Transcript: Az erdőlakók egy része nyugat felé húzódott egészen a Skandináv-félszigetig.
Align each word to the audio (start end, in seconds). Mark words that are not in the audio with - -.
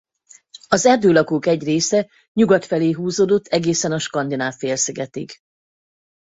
Az 0.67 0.85
erdőlakók 0.85 1.45
egy 1.45 1.63
része 1.63 2.09
nyugat 2.33 2.65
felé 2.65 2.91
húzódott 2.91 3.47
egészen 3.47 3.91
a 3.91 3.99
Skandináv-félszigetig. 3.99 5.31